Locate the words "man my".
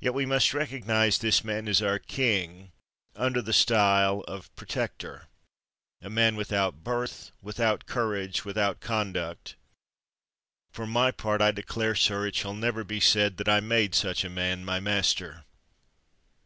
14.28-14.78